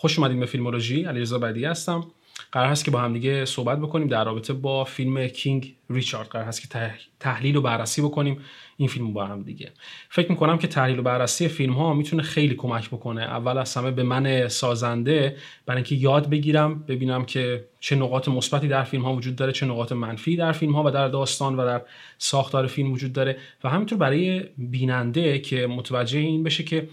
[0.00, 1.04] خوش اومدین به فیلمولوژی.
[1.04, 2.06] علیرضا بدی هستم.
[2.52, 6.28] قرار هست که با هم دیگه صحبت بکنیم در رابطه با فیلم کینگ ریچارد.
[6.28, 8.38] قرار هست که تحلیل و بررسی بکنیم
[8.76, 9.72] این فیلم با هم دیگه.
[10.08, 13.22] فکر می‌کنم که تحلیل و بررسی فیلم ها می‌تونه خیلی کمک بکنه.
[13.22, 15.36] اول از همه به من سازنده
[15.66, 19.66] برای اینکه یاد بگیرم ببینم که چه نقاط مثبتی در فیلم ها وجود داره چه
[19.66, 21.82] نقاط منفی در فیلم ها و در داستان و در
[22.18, 23.36] ساختار فیلم وجود داره.
[23.64, 26.88] و همینطور برای بیننده که متوجه این بشه که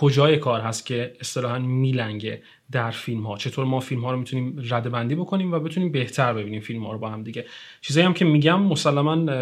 [0.00, 2.42] کجای کار هست که اصطلاحا میلنگه
[2.72, 6.32] در فیلم ها چطور ما فیلم ها رو می‌تونیم رده بندی بکنیم و بتونیم بهتر
[6.32, 7.46] ببینیم فیلم ها رو با هم دیگه؟
[7.80, 9.40] چیزایی هم که میگم مسلما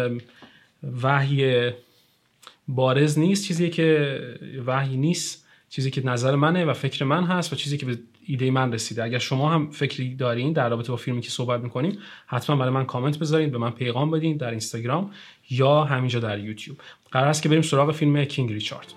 [1.03, 1.71] وحی
[2.67, 4.19] بارز نیست چیزی که
[4.65, 8.51] وحی نیست چیزی که نظر منه و فکر من هست و چیزی که به ایده
[8.51, 9.03] من رسیده.
[9.03, 12.85] اگر شما هم فکری دارین در رابطه با فیلمی که صحبت می‌کنیم حتما برای من
[12.85, 15.11] کامنت بذارین به من پیغام بدین در اینستاگرام
[15.49, 16.77] یا همینجا در یوتیوب.
[17.11, 18.93] قرار است که بریم سراغ فیلم کینگ ریچارد.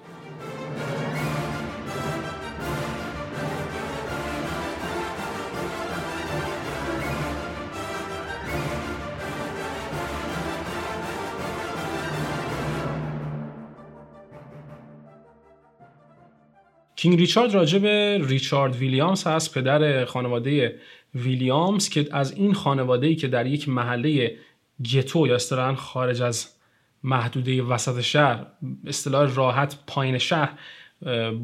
[17.00, 20.78] کینگ ریچارد راجع به ریچارد ویلیامز هست پدر خانواده
[21.14, 24.36] ویلیامز که از این خانواده ای که در یک محله
[24.94, 26.48] گتو یا اصطلاحا خارج از
[27.04, 28.46] محدوده وسط شهر
[28.86, 30.52] اصطلاح راحت پایین شهر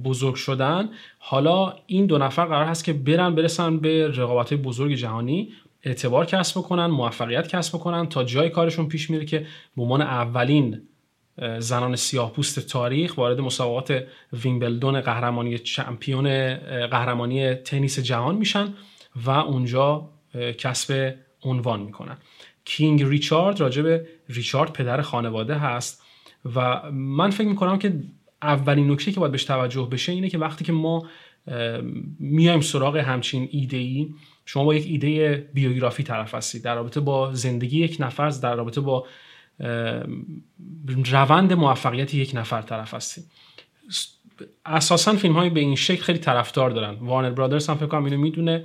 [0.05, 0.89] بزرگ شدن.
[1.19, 6.61] حالا این دو نفر قرار هست که برن برسن به رقابت بزرگ جهانی اعتبار کسب
[6.61, 9.47] بکنن موفقیت کسب بکنن تا جای کارشون پیش میره که
[9.77, 10.83] به عنوان اولین
[11.59, 16.55] زنان سیاه پوست تاریخ وارد مسابقات ویمبلدون قهرمانی چمپیون
[16.87, 18.75] قهرمانی تنیس جهان میشن
[19.27, 20.09] و اونجا
[20.59, 22.17] کسب عنوان می‌کنن.
[22.65, 26.03] کینگ ریچارد راجب ریچارد پدر خانواده هست
[26.55, 28.01] و من فکر می‌کنم که
[28.43, 31.07] اولین نکته که باید بهش توجه بشه اینه که وقتی که ما
[32.21, 37.33] میایم سراغ همچین ایده ای شما با یک ایده بیوگرافی طرف هستید در رابطه با
[37.33, 39.07] زندگی یک نفر در رابطه با
[41.11, 43.25] روند موفقیت یک نفر طرف هستیم.
[44.67, 46.95] اساسا فیلم های به این شکل خیلی طرفدار دارن.
[46.95, 48.65] وارنر برادرز هم فکر کنم اینو می‌دونه.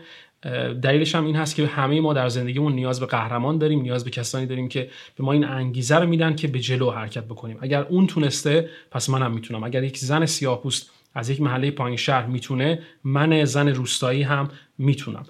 [0.82, 4.10] دلیلش هم این هست که همه ما در زندگیمون نیاز به قهرمان داریم نیاز به
[4.10, 7.58] کسانی داریم که به ما این انگیزه رو میدن که به جلو حرکت بکنیم.
[7.62, 9.64] اگر اون تونسته پس منم می‌تونم.
[9.64, 15.26] اگر یک زن سیاه‌پوست از یک محله پایین شهر می‌تونه من زن روستایی هم می‌تونم.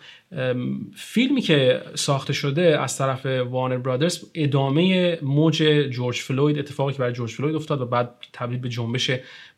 [0.95, 7.13] فیلمی که ساخته شده از طرف وانر برادرز ادامه موج جورج فلوید اتفاقی که برای
[7.13, 9.11] جورج فلوید افتاد و بعد تبدیل به جنبش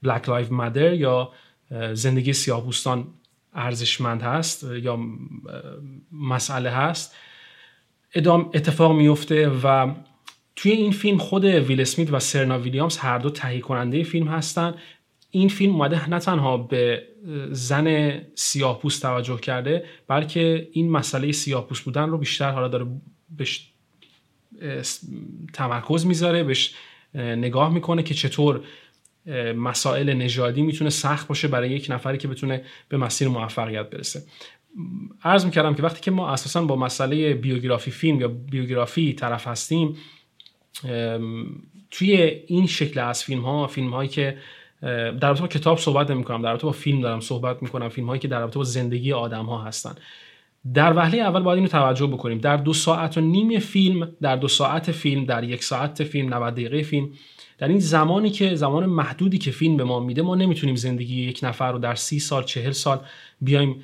[0.04, 1.32] Black Lives Matter یا
[1.94, 3.08] زندگی سیاه‌پوستان
[3.54, 5.00] ارزشمند هست یا
[6.12, 7.16] مسئله هست.
[8.16, 9.92] ادام اتفاق میفته و
[10.56, 14.76] توی این فیلم خود ویل اسمیت و سرنا ویلیامز هر دو تهیه کننده فیلم هستن.
[15.36, 17.04] این فیلم اومده نه تنها به
[17.52, 22.86] زن سیاه پوست توجه کرده بلکه این مسئله سیاه پوست بودن رو بیشتر حالا داره
[23.38, 23.70] بهش
[25.54, 26.76] تمرکز می‌ذاره بهش
[27.16, 28.62] نگاه می‌کنه که چطور
[29.56, 34.24] مسائل نژادی می‌تونه سخت باشه برای یک نفری که بتونه به مسیر موفقیت برسه.
[35.24, 39.98] عرض می‌کردم که وقتی که ما اساسا با مسئله بیوگرافی فیلم یا بیوگرافی طرف هستیم
[41.92, 42.14] توی
[42.48, 44.38] این شکل از فیلم ها فیلم هایی که
[44.84, 47.90] در رابطه با کتاب صحبت نمی کنم در رابطه با فیلم دارم صحبت می کنم
[47.90, 49.96] فیلم هایی که در رابطه با زندگی آدم ها هستن.
[50.74, 52.38] در وهله اول باید اینو توجه بکنیم.
[52.38, 56.54] در دو ساعت و نیم فیلم در دو ساعت فیلم در یک ساعت فیلم 90
[56.54, 57.10] دقیقه فیلم
[57.58, 61.40] در این زمانی که زمان محدودی که فیلم به ما میده ما نمی‌تونیم زندگی یک
[61.44, 63.00] نفر رو در سی سال چهل سال
[63.42, 63.84] بیایم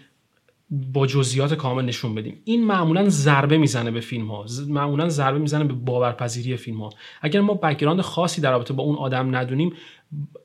[0.72, 2.42] با جزئیات کامل نشون بدیم.
[2.46, 6.90] این معمولا ضربه می‌زنه به فیلم ها معمولا ضربه می‌زنه به باورپذیری فیلم ها
[7.22, 9.74] اگر ما background خاصی در رابطه با اون آدم ندونیم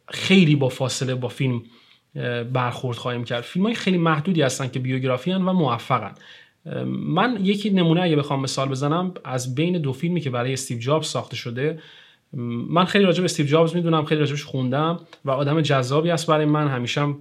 [0.08, 1.62] خیلی با فاصله با فیلم
[2.52, 3.42] برخورد خواهیم کرد.
[3.42, 6.14] فیلم های خیلی محدودی هستن که بیوگرافی و موفقن.
[6.86, 11.06] من یکی نمونه اگه بخوام مثال بزنم از بین دو فیلمی که برای استیو جابز
[11.06, 11.78] ساخته شده
[12.68, 16.44] من خیلی راجع به استیو جابز می‌دونم خیلی راجبش خوندم و آدم جذابی است برای
[16.44, 16.68] من.
[16.68, 17.14] همیشه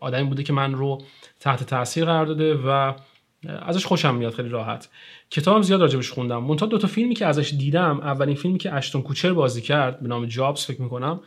[0.00, 1.02] آدمی بوده که من رو
[1.40, 2.92] تحت تاثیر قرار داده و
[3.48, 4.88] ازش خوشم میاد خیلی راحت.
[5.30, 6.44] کتابم زیاد راجبش خوندم.
[6.44, 10.08] منتها دو تا فیلمی که ازش دیدم اولین فیلمی که اشتون کوچر بازی کرد به
[10.08, 11.20] نام جابز فکر می‌کنم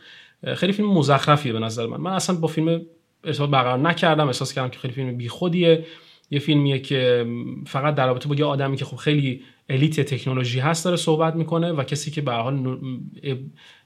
[0.54, 1.96] خیلی فیلم مزخرفیه به نظر من.
[1.96, 2.82] من اصلا با فیلم
[3.24, 5.84] ارتباط برقرار نکردم احساس کردم که خیلی فیلم بیخودیه.
[6.30, 7.26] یه فیلمیه که
[7.66, 11.72] فقط در رابطه با یه آدمی که خب خیلی الیت تکنولوژی هست داره صحبت می‌کنه
[11.72, 12.78] و کسی که به حال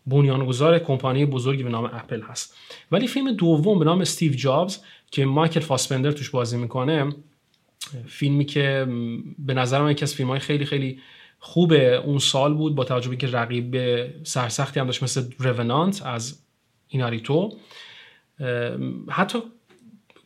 [0.06, 2.56] بنیانگذار کمپانی بزرگی به نام اپل هست.
[2.93, 4.79] ولی فیلم دوم به نام استیو جابز
[5.11, 7.12] که مایکل فاسپندر توش بازی می‌کنه
[8.07, 8.87] فیلمی که
[9.39, 11.01] به نظر من یکی از فیلم های خیلی خیلی
[11.39, 11.73] خوب
[12.05, 13.77] اون سال بود با توجه که رقیب
[14.25, 16.43] سرسختی هم داشت مثل رونانت از
[16.89, 17.53] ایناریتو.
[19.09, 19.39] حتی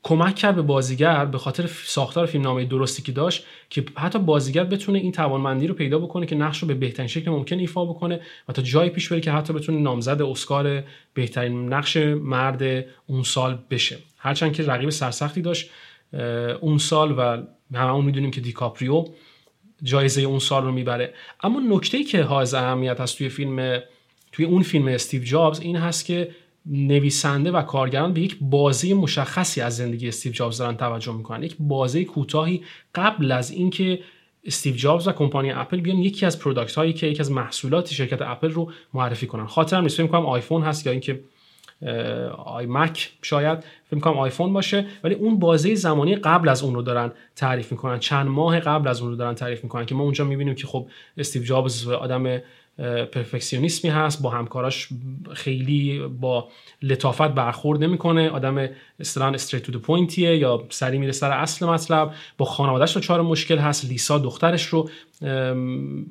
[0.03, 4.99] کمک کرد به بازیگر به خاطر ساختار فیلمنامه درستی که داشت که حتی بازیگر بتونه
[4.99, 8.53] این توانمندی رو پیدا بکنه که نقش رو به بهترین شکل ممکن ایفا بکنه و
[8.53, 10.83] تا جایی پیش بره که حتی بتونه نامزد اسکار
[11.15, 13.99] بهترین نقش مرد اون سال بشه.
[14.19, 15.71] هرچند که رقیب سرسختی داشت
[16.61, 17.43] اون سال و
[17.79, 19.05] هممون می‌دونیم که دیکاپریو
[19.83, 21.15] جایزه اون سال رو می‌بره.
[21.43, 23.83] اما نکته که حائز اهمیت هست توی فیلم
[24.33, 26.31] توی اون فیلم استیو جابز این هست که
[26.67, 31.43] نویسنده و کارگردان به یک بازه مشخصی از زندگی استیو جابز دارن توجه می‌کنن.
[31.43, 32.63] یک بازه کوتاهی
[32.95, 34.01] قبل از اینکه
[34.45, 38.23] استیو جابز و کمپانی اپل بیان یکی از product هایی که یکی از محصولات شرکت
[38.23, 39.47] اپل رو معرفی کنن.
[39.47, 39.97] خاطرم نیست.
[39.97, 41.21] فکر کنم آیفون هست یا اینکه
[42.45, 46.83] آی مک شاید فکر کنم آیفون باشه ولی اون بازه زمانی قبل از اون رو
[46.83, 47.99] دارن تعریف می‌کنن.
[47.99, 50.87] چند ماه قبل از اون رو دارن تعریف می‌کنن که ما اونجا می‌بینیم که خب
[51.19, 52.41] استیو جابز آدم
[53.13, 54.89] پرفکسیونیسمی هست با همکاراش
[55.33, 56.49] خیلی با
[56.83, 58.31] لطافت برخورد نمی‌کنه.
[58.31, 58.69] آدم
[59.01, 62.15] اصطلاحا straight to pointیه یا سریع میره سر اصل مطلب.
[62.39, 63.85] با خانوادهش دچار مشکل هست.
[63.85, 64.91] لیسا دخترش رو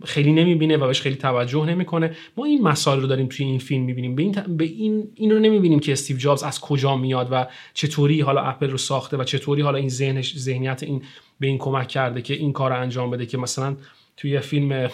[0.06, 2.16] خیلی نمی‌بینه و بهش خیلی توجه نمی‌کنه.
[2.38, 4.16] ما این مسائل رو داریم توی این فیلم می‌بینیم.
[4.16, 8.22] به این به این این رو نمی‌بینیم که استیو جابز از کجا میاد و چطوری
[8.22, 11.02] حالا اپل رو ساخته و چطوری حالا این ذهنش ذهنیت این
[11.40, 13.78] به این کمک کرده که این کار انجام بده که مثلا
[14.18, 14.90] توی فیلم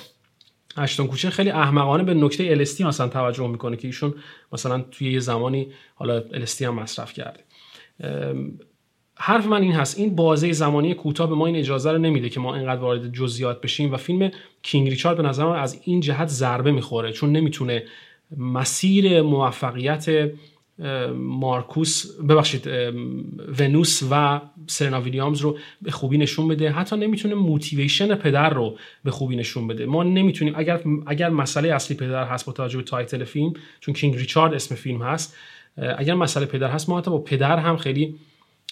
[0.78, 4.14] اشتون کوچه خیلی احمقانه به نکته الستی مثلا توجه می‌کنه که ایشون
[4.52, 7.40] مثلا توی یه زمانی حالا الستی هم مصرف کرده.
[9.16, 12.40] حرف من این هست این بازه زمانی کوتاه به ما این اجازه رو نمیده که
[12.40, 14.32] ما اینقدر وارد جزئیات بشیم و فیلم
[14.62, 17.84] کینگ ریچارد به نظر من از این جهت ضربه می‌خوره چون نمی‌تونه
[18.38, 20.32] مسیر موفقیت
[21.16, 22.68] مارکوس ببخشید
[23.60, 26.72] ونوس و سرنا ویلیامز رو به خوبی نشون بده.
[26.72, 29.86] حتی نمی‌تونه motivation پدر رو به خوبی نشون بده.
[29.86, 34.16] ما نمی‌تونیم اگر اگر مسئله اصلی پدر هست با توجه به title فیلم چون کینگ
[34.16, 35.38] ریچارد اسم فیلم هست
[35.98, 38.16] اگر مسئله پدر هست ما حتی با پدر هم خیلی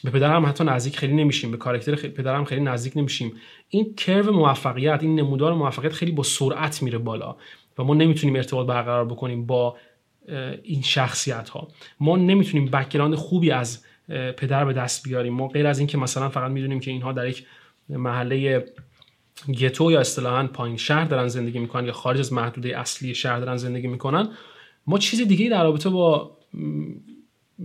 [0.04, 3.34] به پدر هم حتی نزدیک خیلی نمیشیم به کاراکتر پدر هم خیلی نزدیک نمیشیم.
[3.70, 7.36] این curve موفقیت این نمودار موفقیت خیلی با سرعت میره بالا
[7.78, 9.78] و ما نمی‌تونیم ارتباط برقرار بکنیم با
[10.64, 11.68] این شخصیت ها
[12.00, 15.34] ما نمی‌تونیم background خوبی از پدر به دست بیاریم.
[15.34, 17.46] ما غیر از اینکه مثلا فقط می‌دونیم که اینها در یک
[17.90, 18.66] محله
[19.60, 23.58] گتو یا اصطلاحا پایین شهر دارن زندگی می‌کنن یا خارج از محدوده اصلی شهر دارن
[23.58, 24.30] زندگی می‌کنن
[24.88, 26.38] ما چیز دیگه در رابطه با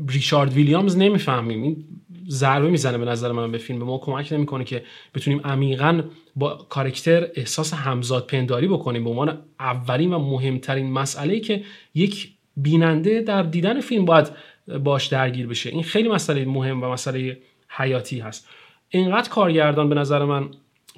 [0.09, 1.63] ریچارد ویلیامز نمی‌فهمیم.
[1.63, 1.85] این
[2.29, 3.79] ضربه می‌زنه به نظر من به فیلم.
[3.79, 4.85] به ما کمک نمی‌کنه که
[5.15, 6.03] بتونیم عمیقا
[6.37, 9.05] با کاراکتر احساس همزاد پنداری بکنیم.
[9.05, 11.65] به عنوان اولین و مهمترین مسئله که
[11.95, 14.29] یک بیننده در دیدن فیلم باید
[14.69, 15.71] باش درگیر بشه.
[15.71, 17.39] این خیلی مسئله مهم و مسئله
[17.69, 18.49] حیاتی هست.
[18.89, 20.49] اینقدر کارگردان به نظر من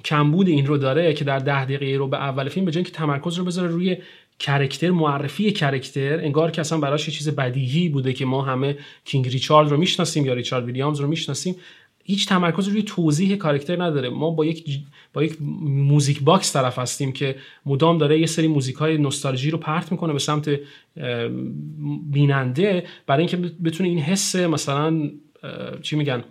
[0.05, 3.37] کمبود این رو داره که در ده دقیقه رو به اول فیلم به که تمرکز
[3.37, 3.97] رو بذاره روی
[4.39, 9.27] کاراکتر معرفی کاراکتر انگار که اصلا براش یه چیز بدیهی بوده که ما همه King
[9.27, 11.55] Richard رو می‌شناسیم یا ریچارد ویلیامز رو می‌شناسیم.
[12.07, 14.09] هیچ تمرکز روی توضیح کاراکتر نداره.
[14.09, 14.79] ما با یک
[15.13, 17.35] با یک music box طرف هستیم که
[17.65, 20.59] مدام داره یه سری موزیک های نوستالژی رو پرت می‌کنه به سمت
[22.11, 22.83] بیننده.
[23.07, 25.11] برای اینکه بتونه این حس مثلا
[25.81, 26.23] چی میگن؟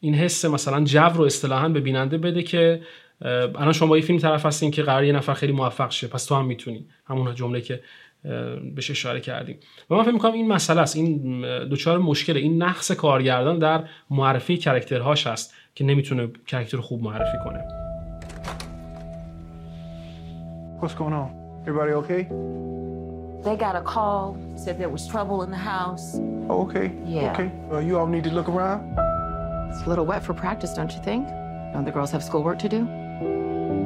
[0.00, 2.82] این حس مثلا جو رو اصطلاحا به بیننده بده که
[3.22, 6.24] الان شما با یه فیلم طرف هستین که قرار یه نفر خیلی موفق شه پس
[6.24, 6.86] تو هم می‌تونی.
[7.06, 7.80] همون جمله که
[8.74, 9.58] بهش اشاره کردیم
[9.90, 14.56] و من فکر می‌کنم این مسئله است این دچار مشکل این نقص کارگردان در معرفی
[14.56, 17.64] کاراکترهاش هست که نمی‌تونه کاراکتر خوب معرفی کنه
[20.80, 21.30] What's going on?
[21.66, 22.22] Everybody okay?
[23.44, 26.06] They got a call, said there was trouble in the house.
[26.48, 26.92] Oh, okay.
[27.06, 27.32] Yeah.
[27.32, 27.50] Okay.
[27.70, 28.80] Uh, you all need to look around.
[29.70, 31.26] It's a little wet for practice, don't you think?
[31.72, 32.99] Don't the girls have schoolwork to do?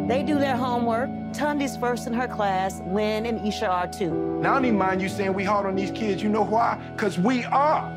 [0.07, 1.09] They do their homework.
[1.33, 2.83] Tundi's first in her class.
[2.89, 4.39] Lynn and Isha are too.
[4.43, 6.23] Now, I don't even mind you saying we hard on these kids.
[6.23, 6.79] You know why?
[6.95, 7.91] Because we are.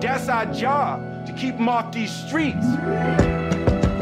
[0.00, 2.66] That's our job, to keep them off these streets.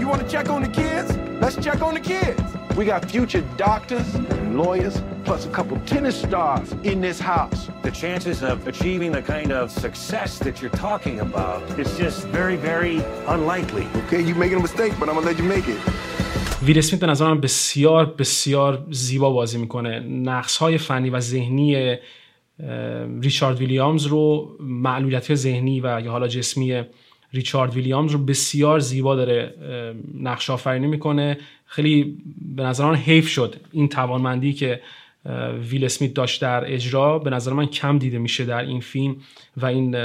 [0.00, 1.14] You want to check on the kids?
[1.42, 2.40] Let's check on the kids.
[2.74, 7.68] We got future doctors and lawyers, plus a couple tennis stars in this house.
[7.82, 12.56] The chances of achieving the kind of success that you're talking about is just very,
[12.56, 13.86] very unlikely.
[14.06, 15.78] Okay, you're making a mistake, but I'm gonna let you make it.
[16.68, 20.00] ویل اسمیت به نظرم بسیار بسیار زیبا بازی می‌کنه.
[20.00, 21.96] نقص های فنی و ذهنی
[23.20, 26.82] ریچارد ویلیامز رو معلولیت ذهنی و یا حالا جسمی
[27.32, 29.54] ریچارد ویلیامز رو بسیار زیبا داره
[30.20, 31.38] نقش آفرینی می‌کنه.
[31.66, 32.18] خیلی
[32.56, 34.80] به نظر من حیف شد این توانمندی که
[35.70, 39.16] ویل اسمیت داشت در اجرا به نظر من کم دیده میشه در این فیلم
[39.56, 39.96] و این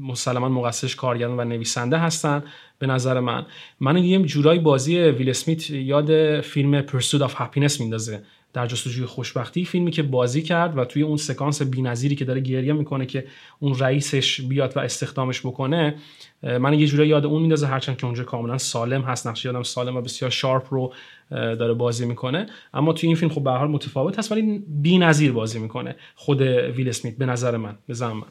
[0.00, 2.42] مسلما مقصرش کارگردان و نویسنده هستن
[2.78, 3.46] به نظر من.
[3.80, 8.22] من یه جورایی بازی ویل اسمیت یاد فیلم Pursuit of Happyness میندازه.
[8.52, 12.72] در جستجوی خوشبختی فیلمی که بازی کرد و توی اون سکانس بی‌نظیری که داره گریه
[12.72, 13.26] می‌کنه که
[13.58, 15.94] اون رئیسش بیاد و استخدامش بکنه
[16.42, 19.96] من یه جوری یاد اون میندازه هرچند که اونجا کاملا سالم هست نقش یادم سالم
[19.96, 20.92] و بسیار شارپ رو
[21.30, 22.46] داره بازی می‌کنه.
[22.74, 25.96] اما توی این فیلم خب به حال متفاوت هست ولی بی‌نظیر بازی می‌کنه.
[26.14, 28.28] خود ویل اسمیت به نظر من به زعم من.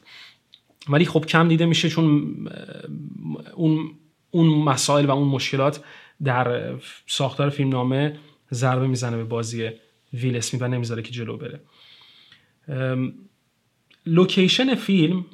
[0.89, 2.33] ولی خب کم دیده میشه چون
[3.55, 3.91] اون
[4.31, 5.83] اون مسائل و اون مشکلات
[6.23, 6.75] در
[7.07, 8.17] ساختار فیلمنامه
[8.53, 9.69] ضربه می‌زنه به بازی
[10.13, 11.59] ویل اسمیت و نمی‌ذاره که جلو بره.
[14.05, 15.25] لوکیشن فیلم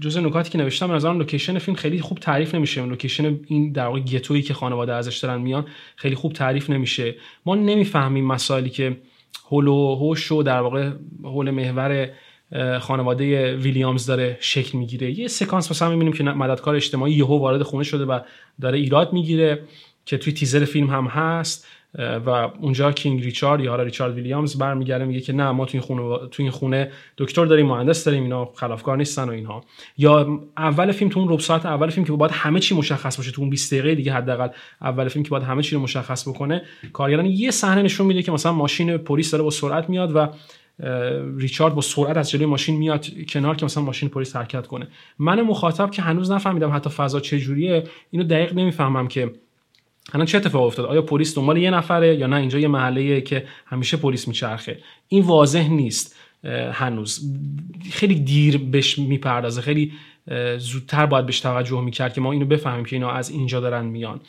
[0.00, 2.86] جز نکاتی که نوشتم از لوکیشن فیلم خیلی خوب تعریف نمیشه.
[2.86, 7.14] لوکیشن این در واقع گتویی که خانواده ازش دارن میان خیلی خوب تعریف نمیشه.
[7.46, 9.00] ما نمی‌فهمیم مسائلی که
[9.50, 10.92] حول و حوش و در واقع
[11.24, 12.10] حول محور
[12.80, 15.18] خانواده ویلیامز داره شکل می‌گیره.
[15.18, 18.20] یه سکانس مثلا می‌بینیم که مددکار اجتماعی یهو وارد خونه شده و
[18.60, 19.62] داره ایراد می‌گیره.
[20.08, 21.66] که توی تیزر فیلم هم هست
[22.26, 25.80] و اونجا کینگ ریچارد یا حالا ریچارد ویلیامز برمیگرده میگه که نه ما تو این
[25.82, 29.64] خونه تو این خونه دکتر داریم مهندس داریم اینا خلافکار نیستن و اینها.
[29.98, 33.30] یا اول فیلم تو اون ربع ساعت اول فیلم که باید همه چی مشخص باشه
[33.30, 34.48] تو اون 20 دقیقه دیگه حداقل
[34.82, 36.62] اول فیلم که باید همه چی رو مشخص بکنه
[36.92, 40.28] کارگردان یه صحنه نشون میده که مثلا ماشین پلیس داره با سرعت میاد و
[41.38, 44.88] ریچارد با سرعت از جلوی ماشین میاد کنار که مثلا ماشین پلیس حرکت کنه.
[45.18, 49.32] من مخاطب که هنوز نفهمیدم حتی فضا چه جوریه اینو دقیق نمی‌فهمم که
[50.12, 53.46] الان چه اتفاق افتاد؟ آیا پلیس دنبال یه نفره یا نه؟ اینجا یه محله که
[53.66, 54.78] همیشه پلیس میچرخه.
[55.08, 56.16] این واضح نیست
[56.72, 57.32] هنوز.
[57.90, 59.60] خیلی دیر بهش می‌پردازه.
[59.60, 59.92] خیلی
[60.58, 64.20] زودتر باید بهش توجه می‌کرد که ما اینو بفهمیم که اینا از اینجا دارن میان.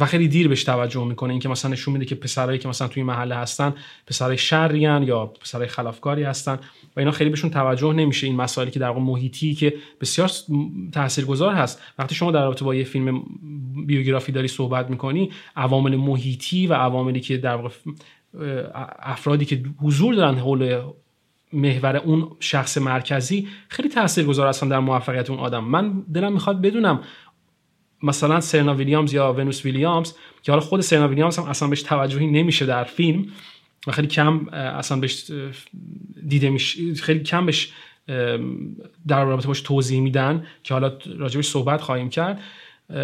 [0.00, 1.30] و خیلی دیر بهش توجه می‌کنه.
[1.30, 3.74] اینکه مثلا نشون میده که پسرایی که مثلا توی محله هستن
[4.06, 6.58] پسرای شریان یا پسرای خلافکاری هستن
[6.96, 10.30] و اینا خیلی بهشون توجه نمیشه این مسائلی که در واقع محیطی که بسیار
[10.92, 11.82] تاثیرگذار هست.
[11.98, 13.22] وقتی شما در رابطه با یه فیلم
[13.86, 17.68] بیوگرافی داری صحبت می‌کنی عوامل محیطی و عواملی که در واقع
[18.98, 20.80] افرادی که حضور دارن حول
[21.52, 25.64] محور اون شخص مرکزی خیلی تاثیرگذار هستن در موفقیت اون آدم.
[25.64, 27.00] من دلم می‌خواد بدونم
[28.04, 32.26] مثلا سرنا ویلیامز یا ونوس ویلیامز که حالا خود سرنا ویلیامز هم اصلا بهش توجهی
[32.26, 33.26] نمیشه در فیلم
[33.86, 35.30] و خیلی کم اصلا بهش
[36.28, 37.72] دیده میشه خیلی کم بهش
[39.08, 42.40] در رابطه باش توضیح میدن که حالا راجبش صحبت خواهیم کرد.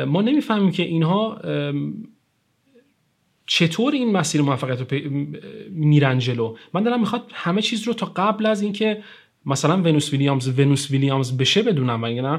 [0.06, 1.40] ما نمی‌فهمیم که اینها
[3.46, 4.86] چطور این مسیر موفقیت رو
[5.70, 6.56] میرن جلو.
[6.74, 9.02] من دارم می‌خواد همه چیز رو تا قبل از اینکه
[9.46, 12.38] مثلا ونوس ویلیامز ونوس ویلیامز بشه بدونم و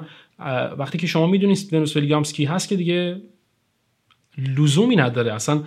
[0.77, 3.21] وقتی که شما می‌دونید ونوس ویلیامز کی هست که دیگه
[4.57, 5.63] لزومی نداره اصلا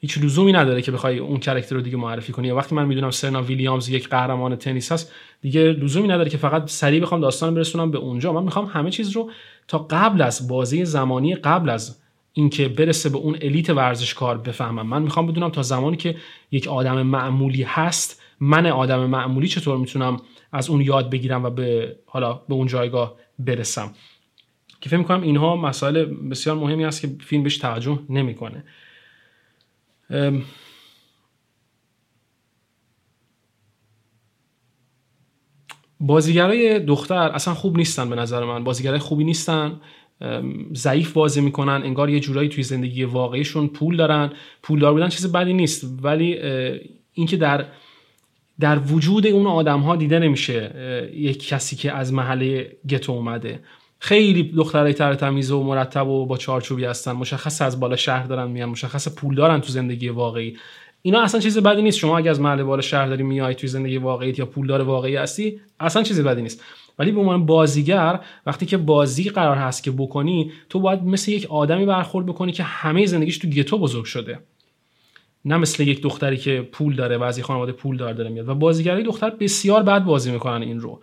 [0.00, 2.50] هیچ لزومی نداره که بخوای اون کرکتر رو دیگه معرفی کنی.
[2.50, 7.00] وقتی من می‌دونم سرنا ویلیامز یک قهرمان تنیس هست دیگه لزومی نداره که فقط سریع
[7.00, 8.32] بخوام داستان برسونم به اونجا.
[8.32, 9.30] من می‌خوام همه چیز رو
[9.68, 12.00] تا قبل از بازی زمانی قبل از
[12.32, 14.86] اینکه برسه به اون الیت ورزشکار بفهمم.
[14.86, 16.16] من می‌خوام بدونم تا زمانی که
[16.50, 20.16] یک آدم معمولی هست من آدم معمولی چطور می‌تونم
[20.52, 23.94] از اون یاد بگیرم و به حالا به اون جایگاه برسم.
[24.80, 28.64] که فکر می‌کنم اینها مسائل بسیار مهمی است که فیلم بهش توجه نمی‌کنه.
[36.00, 38.64] بازیگرای دختر اصلا خوب نیستن به نظر من.
[38.64, 39.80] بازیگرای خوبی نیستن.
[40.74, 41.82] ضعیف بازی می‌کنن.
[41.84, 44.32] انگار یه جورایی توی زندگی واقعیشون پول دارن.
[44.62, 45.86] پولدار بودن چیز بدی نیست.
[46.02, 46.38] ولی
[47.12, 47.66] اینکه در
[48.60, 53.60] در وجود اون آدم ها دیده نمیشه یک کسی که از محله گتو اومده.
[53.98, 58.50] خیلی دخترای تر تمیز و مرتب و با چارچوبی هستن مشخص از بالا شهر دارن
[58.50, 60.56] میان مشخص پول دارن تو زندگی واقعی.
[61.02, 61.98] اینا اصلا چیز بدی نیست.
[61.98, 65.60] شما اگه از محله بالا شهر داری میای توی زندگی واقعی یا پولدار واقعی هستی
[65.80, 66.62] اصلا چیز بدی نیست.
[66.98, 71.46] ولی به عنوان بازیگر وقتی که بازی قرار هست که بکنی تو باید مثل یک
[71.50, 74.38] آدمی برخورد بکنی که همه زندگیش تو گتو بزرگ شده.
[75.44, 78.48] نه مثل یک دختری که پول داره و از خانواده پول دار داره میاد.
[78.48, 81.00] و بازیگرای دختر بسیار بد بازی می‌کنن این رو.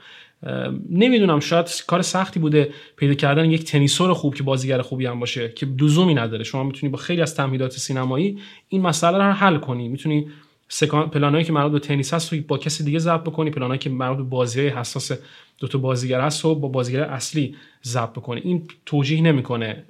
[0.89, 5.50] نمی‌دونم شاید کار سختی بوده پیدا کردن یک تنیسور خوب که بازیگر خوبی هم باشه
[5.50, 6.44] که لزومی نداره.
[6.44, 8.39] شما می‌تونی با خیلی از تمهیدات سینمایی
[8.70, 9.88] این مسئله رو حل کنی.
[9.88, 10.27] می‌تونی
[10.68, 13.89] سکان پلانایی که مربوط به تنیس هست رو با کسی دیگه ضبط بکنی پلانایی که
[13.89, 15.12] مربوط به بازی حساس
[15.60, 18.42] دو تا بازیگر هست رو با بازیگر اصلی ضبط بکنی.
[18.44, 19.84] این توجیه نمی‌کنه.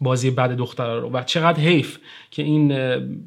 [0.00, 1.10] بازی بعد دختر رو.
[1.10, 1.98] و چقدر حیف
[2.30, 2.72] که این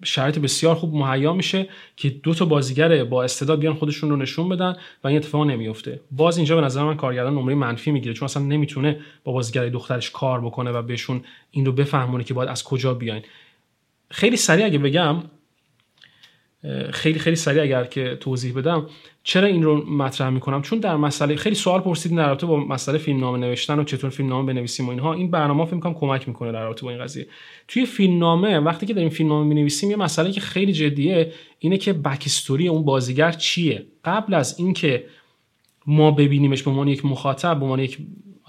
[0.03, 4.49] شرایط بسیار خوب مهیا میشه که دو تا بازیگر با استعداد بیان خودشون رو نشون
[4.49, 5.99] بدن و این اتفاق نمیفته.
[6.11, 10.11] باز اینجا به نظر من کارگردان نمره منفی می‌گیره چون اصلا نمی‌تونه با بازیگر دخترش
[10.11, 13.21] کار بکنه و بهشون این رو بفهمونه که باید از کجا بیاین.
[14.11, 15.15] خیلی سریع اگه بگم
[16.91, 18.85] خیلی خیلی سریع اگر که توضیح بدم
[19.23, 22.97] چرا این رو مطرح می‌کنم؟ چون در مسئله خیلی سوال پرسیدین در رابطه با مسئله
[22.97, 25.13] فیلمنامه نوشتن و چطور فیلمنامه بنویسیم و اینها.
[25.13, 27.27] این برنامه فکر کنم کمک می‌کنه در رابطه با این قضیه.
[27.67, 32.23] توی فیلمنامه وقتی که داریم فیلمنامه می‌نویسیم یه مسئله که خیلی جدیه اینه که بک
[32.25, 33.85] استوری اون بازیگر چیه.
[34.05, 35.05] قبل از اینکه
[35.87, 37.97] ما ببینیمش به عنوان یک مخاطب به عنوان یک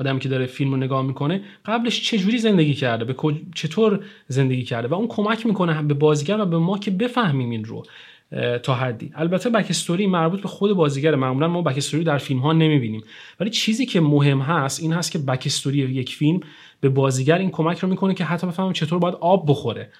[0.03, 3.15] آدمی که داره فیلم رو نگاه می‌کنه قبلش چه جوری زندگی کرده؟ به
[3.55, 7.65] چطور زندگی کرده؟ و اون کمک می‌کنه به بازیگر و به ما که بفهمیم این
[7.65, 7.83] رو
[8.63, 9.11] تا حدی.
[9.15, 13.03] البته بک استوری مربوط به خود بازیگر معمولا ما بک استوری در فیلم ها نمی‌بینیم.
[13.41, 16.41] ولی چیزی که مهم هست این هست که بک استوری یک فیلم
[16.81, 19.91] به بازیگر این کمک رو می‌کنه که حتی بفهمه چطور باید آب بخوره.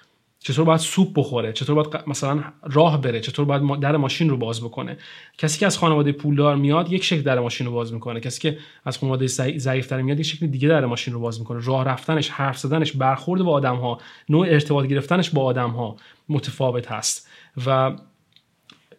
[0.43, 4.61] چطور باید سوپ بخوره چطور باید مثلا راه بره چطور باید در ماشین رو باز
[4.61, 4.97] بکنه.
[5.37, 8.19] کسی که از خانواده پولدار میاد یک شکل در ماشین رو باز می‌کنه.
[8.19, 11.65] کسی که از خانواده ضعیف میاد یک شکل دیگه در ماشین رو باز می‌کنه.
[11.65, 13.97] راه رفتنش حرف زدنش برخورد با آدم ها
[14.29, 15.95] نوع ارتباط گرفتنش با آدم ها
[16.29, 17.29] متفاوت هست.
[17.65, 17.91] و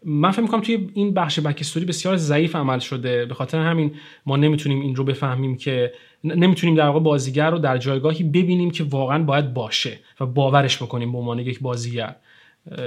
[0.04, 3.26] من فکر می‌کنم توی این بخش بکستوری بسیار ضعیف عمل شده.
[3.26, 3.94] به خاطر همین
[4.26, 5.92] ما نمی‌تونیم این رو بفهمیم که
[6.24, 11.12] نمی‌تونیم در واقع بازیگر رو در جایگاهی ببینیم که واقعا باید باشه و باورش بکنیم
[11.12, 12.16] به عنوان یک بازیگر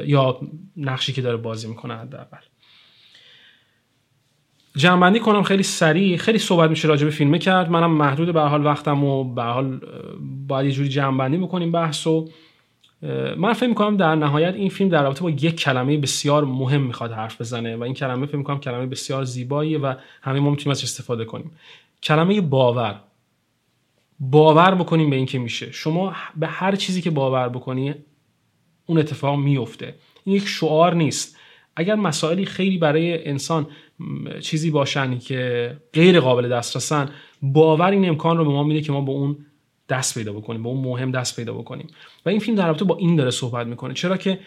[0.06, 0.39] یا
[0.77, 2.38] نقشی که داره بازی می‌کنه حداقل.
[4.75, 6.17] جمعبندی کنم خیلی سریع.
[6.17, 7.70] خیلی صحبت میشه راجع به فیلمه کرد.
[7.70, 9.79] منم محدود به حال وقتم و به حال
[10.48, 12.29] باید یه جوری جمعبندی بکنیم بحثو
[13.38, 17.12] من فکر می‌کنم در نهایت این فیلم در رابطه با یک کلمه بسیار مهم می‌خواد
[17.12, 20.84] حرف بزنه و این کلمه فکر می‌کنم کلمه بسیار زیباییه و همه ما می‌تونیم ازش
[20.84, 21.51] استفاده کنیم.
[22.03, 23.00] کلمه باور.
[24.19, 25.71] باور بکنیم به این که میشه.
[25.71, 27.95] شما به هر چیزی که باور بکنی
[28.86, 29.95] اون اتفاق میفته.
[30.24, 31.38] این یک شعار نیست.
[31.75, 33.67] اگر مسائلی خیلی برای انسان
[34.41, 37.09] چیزی باشن که غیر قابل دسترسن
[37.41, 39.38] باور این امکان رو به ما میده که ما به اون
[39.89, 41.88] دست پیدا بکنیم به اون مهم دست پیدا بکنیم.
[42.25, 43.93] و این فیلم در رابطه با این داره صحبت می‌کنه.
[43.93, 44.39] چرا که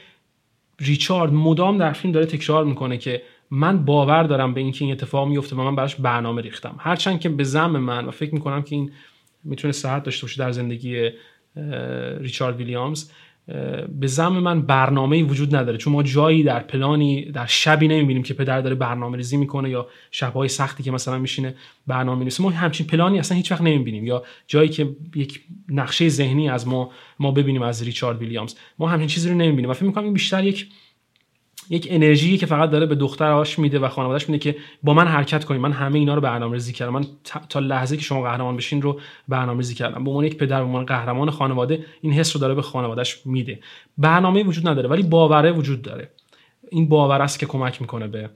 [0.81, 5.29] ریچارد مدام در فیلم داره تکرار می‌کنه که من باور دارم به اینکه این اتفاق
[5.29, 6.75] میفته و من براش برنامه ریختم.
[6.79, 8.93] هرچند که به زم من و فکر می‌کنم که این
[9.45, 11.11] می‌تونه صحت داشته باشه در زندگی
[12.21, 13.11] ریچارد ویلیامز.
[14.01, 18.35] به زم من برنامه وجود نداره چون ما جایی در پلانی در شبی نمی‌بینیم که
[18.35, 21.55] پدر داره برنامه ریزی می‌کنه یا شبهای سختی که مثلا میشینه
[21.87, 26.49] برنامه میریزه ما همچین پلانی اصلا هیچ وقت نمی‌بینیم یا جایی که یک نقشه ذهنی
[26.49, 28.55] از ما ما ببینیم از ریچارد ویلیامز.
[28.79, 30.67] ما همچین چیزی رو نمی‌بینیم و فکر می‌کنم این بیشتر یک
[31.71, 35.45] یک انرژی که فقط داره به دخترش میده و خانوادهش میده که با من حرکت
[35.45, 36.93] کنید من همه اینا رو برنامه‌ریزی کردم.
[36.93, 37.05] من
[37.49, 40.05] تا لحظه که شما قهرمان بشین رو برنامه‌ریزی کردم.
[40.05, 43.59] به عنوان یک پدر به عنوان قهرمان خانواده این حس رو داره به خانوادهش میده.
[43.99, 46.11] برنامه وجود نداره ولی باوره وجود داره.
[46.71, 48.31] این باور است که کمک می‌کنه به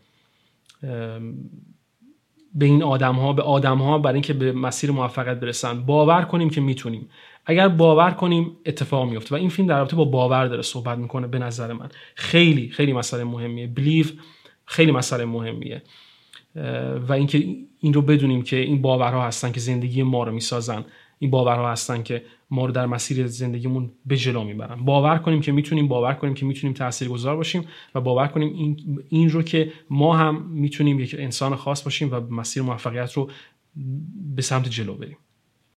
[2.55, 5.87] به این آدم ها به آدم ها برای اینکه به مسیر موفقیت برسن.
[5.87, 7.09] باور کنیم که می‌تونیم.
[7.47, 11.27] اگر باور کنیم اتفاق میفته و این فیلم در رابطه با باور داره صحبت می‌کنه
[11.27, 11.89] به نظر من.
[12.15, 13.67] خیلی خیلی مسئله مهمیه.
[13.67, 14.07] بلیو
[14.65, 15.83] خیلی مسئله مهمیه.
[17.09, 20.85] و اینکه این رو بدونیم که این باورها هستن که زندگی ما رو می‌سازن.
[21.19, 24.85] این باورها هستن که ما رو در مسیر زندگیمون به جلو می‌برن.
[24.85, 29.31] باور کنیم که می‌تونیم باور کنیم که می‌تونیم تاثیرگذار باشیم و باور کنیم این, این
[29.31, 33.31] رو که ما هم می‌تونیم یک انسان خاص باشیم و مسیر موفقیت رو
[34.37, 35.17] به سمت جلو بریم.